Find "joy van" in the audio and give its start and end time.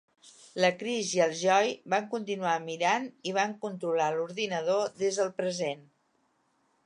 1.41-2.07